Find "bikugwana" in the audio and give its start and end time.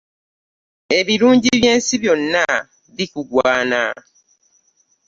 2.95-3.81